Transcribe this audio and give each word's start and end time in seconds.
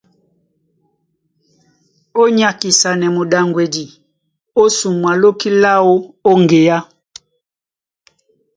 Ó 2.21 2.23
nyákisanɛ 2.37 3.07
muɗaŋgwedi 3.15 3.85
ó 4.61 4.63
sumwa 4.77 5.11
lóki 5.21 5.49
láō 5.63 5.91
ó 6.29 6.31
ŋgeá. 6.41 6.79